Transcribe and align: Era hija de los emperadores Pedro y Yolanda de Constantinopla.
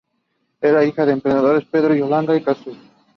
Era 0.61 0.83
hija 0.83 1.05
de 1.05 1.11
los 1.11 1.17
emperadores 1.17 1.67
Pedro 1.69 1.93
y 1.93 1.99
Yolanda 1.99 2.33
de 2.33 2.43
Constantinopla. 2.43 2.91